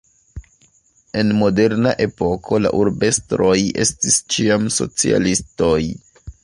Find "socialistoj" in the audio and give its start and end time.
4.81-5.75